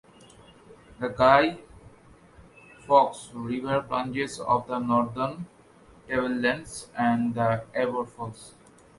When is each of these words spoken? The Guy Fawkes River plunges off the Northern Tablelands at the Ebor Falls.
The 0.99 1.09
Guy 1.09 1.59
Fawkes 2.87 3.29
River 3.35 3.83
plunges 3.87 4.39
off 4.39 4.65
the 4.65 4.79
Northern 4.79 5.45
Tablelands 6.07 6.89
at 6.97 7.35
the 7.35 7.63
Ebor 7.75 8.07
Falls. 8.07 8.55